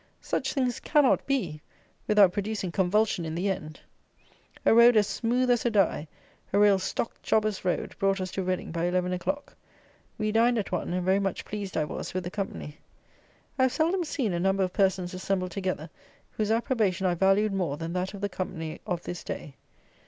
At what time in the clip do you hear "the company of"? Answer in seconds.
18.21-19.03